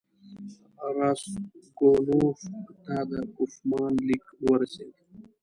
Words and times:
راسګونوف 0.95 2.39
ته 2.83 2.95
د 3.09 3.11
کوفمان 3.35 3.93
لیک 4.07 4.25
ورسېد. 4.47 4.93